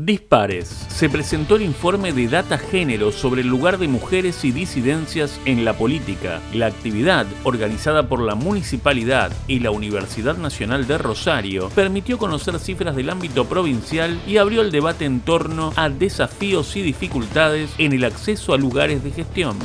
[0.00, 0.68] Dispares.
[0.68, 5.64] Se presentó el informe de Data Género sobre el lugar de mujeres y disidencias en
[5.64, 6.40] la política.
[6.54, 12.94] La actividad, organizada por la Municipalidad y la Universidad Nacional de Rosario, permitió conocer cifras
[12.94, 18.04] del ámbito provincial y abrió el debate en torno a desafíos y dificultades en el
[18.04, 19.56] acceso a lugares de gestión.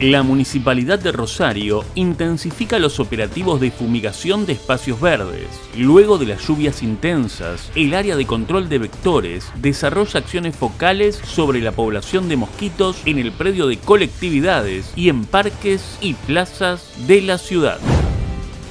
[0.00, 5.48] La Municipalidad de Rosario intensifica los operativos de fumigación de espacios verdes.
[5.76, 11.60] Luego de las lluvias intensas, el área de control de vectores desarrolla acciones focales sobre
[11.60, 17.20] la población de mosquitos en el predio de colectividades y en parques y plazas de
[17.22, 17.80] la ciudad.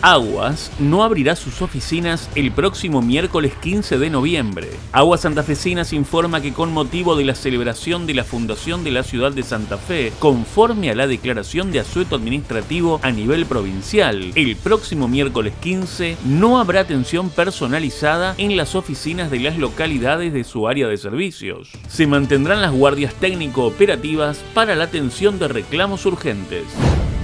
[0.01, 4.69] Aguas no abrirá sus oficinas el próximo miércoles 15 de noviembre.
[4.91, 9.31] Aguas Santafesinas informa que con motivo de la celebración de la fundación de la ciudad
[9.31, 15.07] de Santa Fe, conforme a la declaración de asueto administrativo a nivel provincial, el próximo
[15.07, 20.87] miércoles 15 no habrá atención personalizada en las oficinas de las localidades de su área
[20.87, 21.71] de servicios.
[21.87, 26.65] Se mantendrán las guardias técnico-operativas para la atención de reclamos urgentes.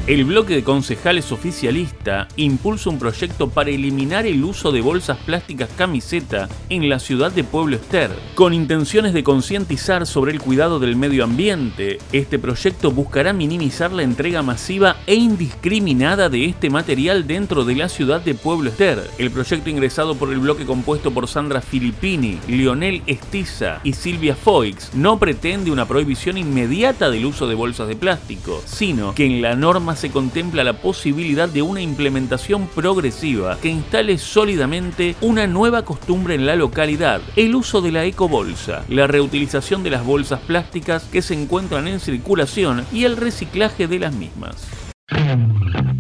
[0.06, 5.70] El bloque de concejales oficialista impulsa un proyecto para eliminar el uso de bolsas plásticas
[5.78, 8.12] camiseta en la ciudad de Pueblo Ester.
[8.36, 14.04] Con intenciones de concientizar sobre el cuidado del medio ambiente, este proyecto buscará minimizar la
[14.04, 19.10] entrega masiva e indiscriminada de este material dentro de la ciudad de Pueblo Ester.
[19.18, 24.94] El proyecto ingresado por el bloque compuesto por Sandra Filippini, Lionel Estiza y Silvia Foix
[24.94, 29.56] no pretende una prohibición inmediata del uso de bolsas de plástico, sino que en la
[29.56, 36.36] norma se contempla la posibilidad de una implementación progresiva que instale sólidamente una nueva costumbre
[36.36, 41.22] en la localidad, el uso de la ecobolsa, la reutilización de las bolsas plásticas que
[41.22, 44.68] se encuentran en circulación y el reciclaje de las mismas.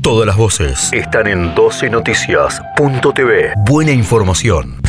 [0.02, 3.54] Todas las voces están en 12noticias.tv.
[3.66, 4.82] Buena información.